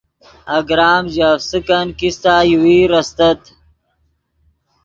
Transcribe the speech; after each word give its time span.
اگرام 0.57 1.03
ژے 1.13 1.23
افسکن 1.35 1.87
کیستہ 1.97 2.35
یوویر 2.51 2.91
استت 2.99 3.41